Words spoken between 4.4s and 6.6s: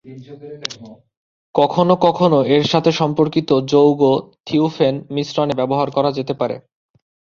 থিওফেন, মিশ্রণে ব্যবহার করা যেতে পারে।